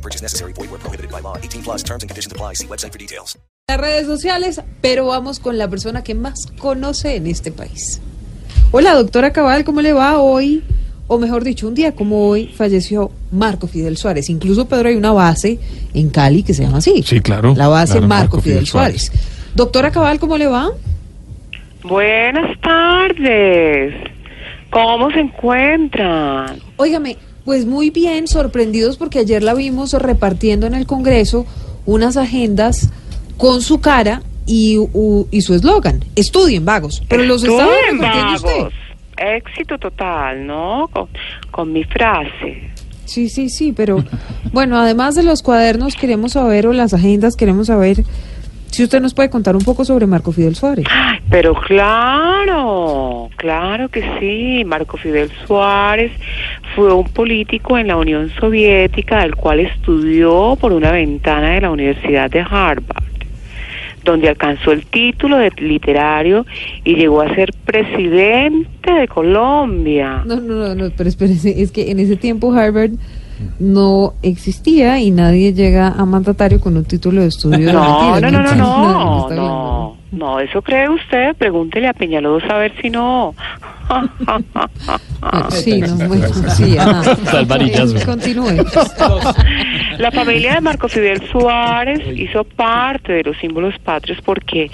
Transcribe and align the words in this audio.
No 0.00 0.02
purchase 0.02 0.22
necessary. 0.22 0.54
Void 0.54 0.70
where 0.70 0.80
prohibited 0.80 1.10
by 1.10 1.20
law. 1.20 1.36
18 1.36 1.62
plus 1.62 1.82
terms 1.82 2.02
and 2.02 2.08
conditions 2.08 2.32
apply. 2.32 2.54
See 2.54 2.66
website 2.66 2.92
for 2.92 2.98
details. 2.98 3.36
las 3.68 3.78
redes 3.78 4.06
sociales, 4.06 4.60
pero 4.80 5.06
vamos 5.06 5.38
con 5.38 5.56
la 5.58 5.68
persona 5.68 6.02
que 6.02 6.14
más 6.14 6.46
conoce 6.58 7.16
en 7.16 7.26
este 7.28 7.52
país. 7.52 8.00
Hola, 8.72 8.94
doctora 8.94 9.32
Cabal, 9.32 9.62
¿cómo 9.62 9.80
le 9.80 9.92
va 9.92 10.18
hoy? 10.18 10.64
O 11.06 11.18
mejor 11.18 11.44
dicho, 11.44 11.68
un 11.68 11.74
día 11.74 11.94
como 11.94 12.26
hoy 12.28 12.46
falleció 12.48 13.12
Marco 13.30 13.68
Fidel 13.68 13.96
Suárez. 13.96 14.28
Incluso, 14.30 14.66
Pedro, 14.66 14.88
hay 14.88 14.96
una 14.96 15.12
base 15.12 15.58
en 15.94 16.08
Cali 16.08 16.42
que 16.42 16.54
se 16.54 16.64
llama 16.64 16.78
así. 16.78 17.02
Sí, 17.04 17.20
claro, 17.20 17.54
La 17.56 17.68
base 17.68 17.92
claro, 17.94 18.08
Marco, 18.08 18.22
Marco 18.36 18.40
Fidel, 18.40 18.58
Fidel 18.60 18.66
Suárez. 18.66 19.02
Suárez. 19.06 19.28
Doctora 19.54 19.90
Cabal, 19.92 20.18
¿cómo 20.18 20.36
le 20.38 20.46
va? 20.46 20.70
Buenas 21.84 22.58
tardes. 22.60 23.94
¿Cómo 24.70 25.10
se 25.12 25.20
encuentran? 25.20 26.58
Óigame, 26.76 27.16
pues 27.44 27.66
muy 27.66 27.90
bien, 27.90 28.26
sorprendidos 28.28 28.96
porque 28.96 29.18
ayer 29.20 29.42
la 29.42 29.54
vimos 29.54 29.92
repartiendo 29.94 30.66
en 30.66 30.74
el 30.74 30.86
Congreso 30.86 31.46
unas 31.86 32.16
agendas 32.16 32.90
con 33.36 33.62
su 33.62 33.80
cara 33.80 34.22
y, 34.46 34.76
u- 34.78 35.26
y 35.30 35.40
su 35.42 35.54
eslogan. 35.54 36.04
Estudien, 36.16 36.64
vagos. 36.64 37.02
Pero 37.08 37.22
los 37.24 37.42
estaba 37.44 37.64
Estudien, 37.64 37.98
repartiendo 37.98 38.34
usted. 38.34 38.56
vagos. 38.58 38.74
Éxito 39.16 39.78
total, 39.78 40.46
¿no? 40.46 40.88
Con, 40.92 41.08
con 41.50 41.72
mi 41.72 41.84
frase. 41.84 42.70
Sí, 43.04 43.28
sí, 43.28 43.48
sí, 43.48 43.72
pero 43.76 44.04
bueno, 44.52 44.78
además 44.78 45.14
de 45.16 45.22
los 45.24 45.42
cuadernos 45.42 45.94
queremos 45.96 46.32
saber, 46.32 46.66
o 46.68 46.72
las 46.72 46.94
agendas 46.94 47.34
queremos 47.36 47.66
saber, 47.66 48.04
si 48.70 48.84
usted 48.84 49.00
nos 49.00 49.14
puede 49.14 49.28
contar 49.30 49.56
un 49.56 49.64
poco 49.64 49.84
sobre 49.84 50.06
Marco 50.06 50.30
Fidel 50.32 50.54
Suárez. 50.54 50.86
Pero 51.28 51.54
claro, 51.54 53.28
claro 53.36 53.88
que 53.88 54.02
sí. 54.20 54.64
Marco 54.64 54.96
Fidel 54.96 55.30
Suárez 55.46 56.12
fue 56.74 56.92
un 56.92 57.04
político 57.04 57.78
en 57.78 57.88
la 57.88 57.96
Unión 57.96 58.30
Soviética, 58.38 59.24
el 59.24 59.34
cual 59.34 59.60
estudió 59.60 60.56
por 60.60 60.72
una 60.72 60.92
ventana 60.92 61.50
de 61.50 61.60
la 61.62 61.70
Universidad 61.70 62.30
de 62.30 62.40
Harvard, 62.40 63.04
donde 64.04 64.28
alcanzó 64.28 64.72
el 64.72 64.86
título 64.86 65.36
de 65.38 65.50
literario 65.58 66.46
y 66.84 66.94
llegó 66.94 67.22
a 67.22 67.34
ser 67.34 67.50
presidente 67.64 68.92
de 68.92 69.08
Colombia. 69.08 70.22
No, 70.24 70.36
no, 70.36 70.54
no, 70.54 70.74
no, 70.74 70.90
pero 70.96 71.08
espérese, 71.08 71.62
es 71.62 71.72
que 71.72 71.90
en 71.90 71.98
ese 71.98 72.16
tiempo 72.16 72.52
Harvard 72.52 72.92
no 73.58 74.14
existía 74.22 75.00
y 75.00 75.10
nadie 75.10 75.52
llega 75.52 75.88
a 75.88 76.04
mandatario 76.04 76.60
con 76.60 76.76
un 76.76 76.84
título 76.84 77.22
de 77.22 77.28
estudio. 77.28 77.58
de 77.58 77.72
No, 77.72 78.20
no, 78.20 78.30
no, 78.30 78.54
no, 78.54 79.28
no, 79.30 79.99
no, 80.12 80.40
eso 80.40 80.62
cree 80.62 80.88
usted, 80.88 81.36
pregúntele 81.36 81.88
a 81.88 81.92
Peñalosa 81.92 82.56
a 82.56 82.58
ver 82.58 82.72
si 82.80 82.90
no. 82.90 83.34
Ah, 85.22 85.48
Sí, 85.50 85.80
no, 85.80 85.96
bueno, 86.08 86.28
sí. 86.56 86.76
Eh, 86.76 88.04
Continúe. 88.06 88.64
La 89.98 90.10
familia 90.10 90.54
de 90.54 90.60
Marco 90.60 90.88
Fidel 90.88 91.20
Suárez 91.30 92.00
hizo 92.16 92.44
parte 92.44 93.12
de 93.12 93.22
los 93.24 93.36
símbolos 93.38 93.74
patrios 93.80 94.18
porque 94.24 94.70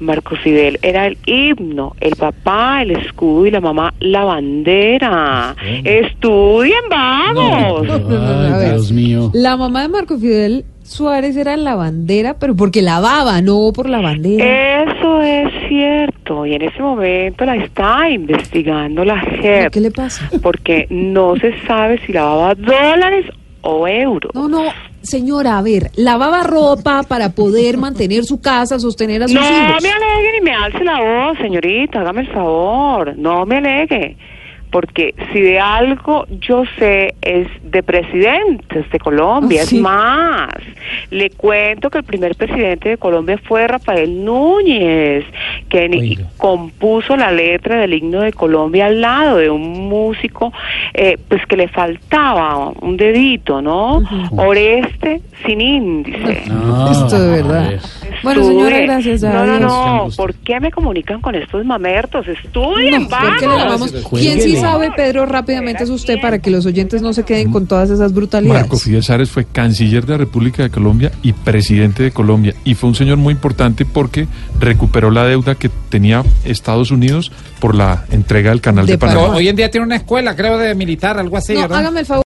Marco 0.00 0.36
Fidel 0.36 0.78
era 0.82 1.06
el 1.06 1.18
himno, 1.26 1.96
el 2.00 2.14
papá, 2.16 2.82
el 2.82 2.92
escudo 2.92 3.46
y 3.46 3.50
la 3.50 3.60
mamá, 3.60 3.94
la 4.00 4.24
bandera. 4.24 5.56
Estudien, 5.84 6.84
vagos. 6.90 7.86
No. 7.86 8.60
Dios 8.60 8.92
mío. 8.92 9.30
La 9.34 9.56
mamá 9.56 9.82
de 9.82 9.88
Marco 9.88 10.18
Fidel 10.18 10.64
Suárez 10.88 11.36
era 11.36 11.56
la 11.56 11.74
bandera, 11.74 12.34
pero 12.38 12.56
porque 12.56 12.80
lavaba, 12.82 13.40
no 13.42 13.72
por 13.74 13.88
la 13.88 14.00
bandera. 14.00 14.82
Eso 14.84 15.20
es 15.22 15.52
cierto 15.68 16.46
y 16.46 16.54
en 16.54 16.62
ese 16.62 16.80
momento 16.80 17.44
la 17.44 17.56
está 17.56 18.08
investigando 18.10 19.04
la 19.04 19.20
JEP. 19.20 19.70
¿Qué 19.70 19.80
le 19.80 19.90
pasa? 19.90 20.28
porque 20.42 20.86
no 20.90 21.36
se 21.36 21.52
sabe 21.66 22.00
si 22.06 22.12
lavaba 22.12 22.54
dólares 22.54 23.26
o 23.60 23.86
euros. 23.86 24.32
No, 24.34 24.48
no, 24.48 24.62
señora, 25.02 25.58
a 25.58 25.62
ver, 25.62 25.90
lavaba 25.96 26.42
ropa 26.42 27.02
para 27.06 27.30
poder 27.30 27.76
mantener 27.76 28.24
su 28.24 28.40
casa, 28.40 28.78
sostener 28.78 29.22
a 29.22 29.26
sus 29.28 29.34
No 29.34 29.40
hijos. 29.42 29.82
me 29.82 29.90
alegue 29.90 30.32
ni 30.34 30.40
me 30.40 30.52
alce 30.54 30.84
la 30.84 31.00
voz, 31.00 31.38
señorita, 31.38 32.00
hágame 32.00 32.22
el 32.22 32.28
favor, 32.28 33.14
no 33.16 33.44
me 33.44 33.58
alegue. 33.58 34.16
Porque 34.70 35.14
si 35.32 35.40
de 35.40 35.58
algo 35.60 36.26
yo 36.40 36.64
sé 36.78 37.14
es 37.22 37.48
de 37.62 37.82
presidentes 37.82 38.90
de 38.90 38.98
Colombia, 38.98 39.62
Ah, 39.62 39.66
sí. 39.66 39.76
es 39.76 39.82
más, 39.82 40.48
le 41.10 41.30
cuento 41.30 41.90
que 41.90 41.98
el 41.98 42.04
primer 42.04 42.34
presidente 42.36 42.90
de 42.90 42.96
Colombia 42.98 43.38
fue 43.44 43.66
Rafael 43.66 44.24
Núñez, 44.24 45.24
que 45.68 45.88
Oiga. 45.90 46.24
compuso 46.36 47.16
la 47.16 47.30
letra 47.32 47.76
del 47.80 47.94
himno 47.94 48.20
de 48.20 48.32
Colombia 48.32 48.86
al 48.86 49.00
lado 49.00 49.36
de 49.38 49.50
un 49.50 49.88
músico, 49.88 50.52
eh, 50.94 51.16
pues 51.28 51.44
que 51.46 51.56
le 51.56 51.68
faltaba 51.68 52.68
un 52.80 52.96
dedito, 52.96 53.60
¿no? 53.62 54.02
Oreste 54.36 55.20
sin 55.46 55.60
índice. 55.60 56.42
Esto 56.90 57.18
de 57.20 57.42
verdad. 57.42 57.80
Bueno, 58.22 58.44
señora, 58.44 58.78
gracias. 58.80 59.22
No, 59.22 59.32
no, 59.32 59.54
adiós. 59.54 59.60
no. 59.60 60.08
¿Por 60.16 60.34
qué 60.34 60.60
me 60.60 60.70
comunican 60.70 61.20
con 61.20 61.34
estos 61.34 61.64
mamertos? 61.64 62.26
Estudien, 62.28 63.02
No, 63.02 63.08
¿por 63.08 63.36
qué 63.36 63.46
le 63.46 63.46
vamos. 63.46 63.92
llamamos? 63.92 64.10
¿Quién 64.20 64.40
sí 64.40 64.56
sabe, 64.56 64.90
Pedro, 64.96 65.26
rápidamente 65.26 65.84
es 65.84 65.90
usted 65.90 66.20
para 66.20 66.38
que 66.40 66.50
los 66.50 66.66
oyentes 66.66 67.02
no 67.02 67.12
se 67.12 67.24
queden 67.24 67.50
con 67.52 67.66
todas 67.66 67.90
esas 67.90 68.12
brutalidades? 68.12 68.62
Marco 68.62 68.76
Fidel 68.78 69.02
Suárez 69.02 69.30
fue 69.30 69.44
canciller 69.44 70.04
de 70.06 70.12
la 70.12 70.18
República 70.18 70.62
de 70.62 70.70
Colombia 70.70 71.12
y 71.22 71.32
presidente 71.32 72.02
de 72.02 72.10
Colombia. 72.10 72.54
Y 72.64 72.74
fue 72.74 72.88
un 72.88 72.94
señor 72.94 73.16
muy 73.18 73.32
importante 73.32 73.84
porque 73.84 74.26
recuperó 74.60 75.10
la 75.10 75.24
deuda 75.24 75.54
que 75.54 75.68
tenía 75.88 76.22
Estados 76.44 76.90
Unidos 76.90 77.32
por 77.60 77.74
la 77.74 78.04
entrega 78.10 78.50
del 78.50 78.60
canal 78.60 78.86
De 78.86 78.92
de, 78.92 78.98
Panamá. 78.98 79.20
Panamá. 79.20 79.36
Hoy 79.38 79.48
en 79.48 79.56
día 79.56 79.70
tiene 79.70 79.86
una 79.86 79.96
escuela, 79.96 80.34
creo, 80.36 80.58
de 80.58 80.74
militar, 80.74 81.18
algo 81.18 81.36
así, 81.36 81.54
No, 81.54 81.62
¿verdad? 81.62 81.78
hágame 81.78 82.00
el 82.00 82.06
favor. 82.06 82.24